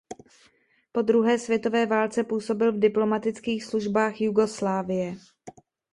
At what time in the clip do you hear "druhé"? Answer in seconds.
1.01-1.39